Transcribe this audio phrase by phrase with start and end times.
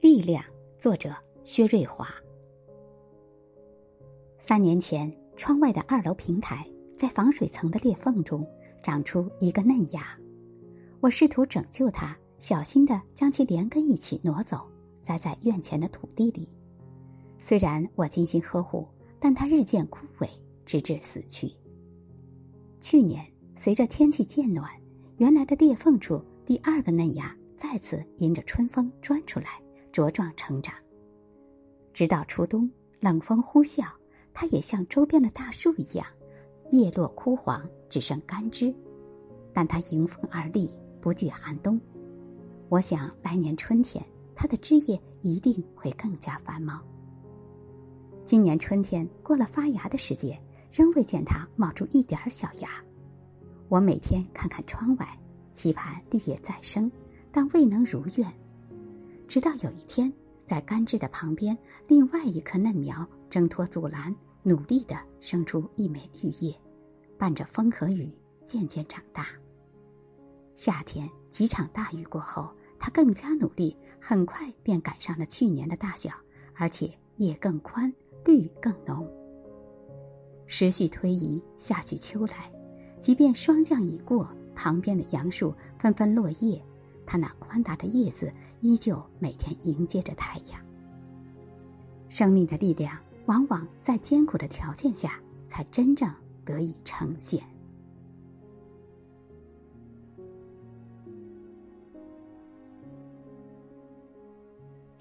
[0.00, 0.44] 力量，
[0.78, 2.06] 作者薛瑞华。
[4.38, 8.46] 三年前，窗外的二楼平台在防水层的裂缝中
[8.82, 10.16] 长出一个嫩芽，
[11.00, 14.60] 我试图拯救它，小心的将其连根一起挪走，
[15.02, 16.48] 栽在院前的土地里。
[17.40, 18.86] 虽然我精心呵护，
[19.18, 20.28] 但它日渐枯萎，
[20.64, 21.50] 直至死去。
[22.80, 23.26] 去年，
[23.56, 24.70] 随着天气渐暖，
[25.16, 29.60] 原来的裂缝处第二个嫩芽再次迎着春风钻出来，
[29.96, 30.74] 茁壮成长。
[31.94, 33.86] 直到初冬，冷风呼啸，
[34.34, 36.06] 它也像周边的大树一样，
[36.70, 38.74] 叶落枯黄，只剩干枝。
[39.54, 41.80] 但它迎风而立，不惧寒冬。
[42.68, 46.78] 我想，来年春天，它的枝叶一定会更加繁茂。
[48.22, 50.38] 今年春天过了发芽的时节。
[50.72, 52.68] 仍未见它冒出一点小芽，
[53.70, 55.18] 我每天看看窗外，
[55.54, 56.92] 期盼绿叶再生，
[57.32, 58.30] 但未能如愿。
[59.28, 60.12] 直到有一天，
[60.46, 61.56] 在干枝的旁边，
[61.88, 66.54] 另外一棵嫩苗挣脱阻拦，努力地生出一枚绿叶，
[67.18, 68.10] 伴着风和雨
[68.44, 69.26] 渐渐长大。
[70.54, 76.10] 夏天几场大雨过后，它更加努力，很快便赶上了去年的大小，
[76.54, 77.92] 而且叶更宽，
[78.24, 79.10] 绿更浓。
[80.46, 82.50] 时序推移，夏去秋来，
[83.00, 86.64] 即便霜降已过，旁边的杨树纷纷落叶，
[87.06, 90.60] 它那宽大的叶子依旧每天迎接着太阳。
[92.08, 96.12] 生命的力量，往往在艰苦的条件下才真正
[96.44, 97.42] 得以呈现。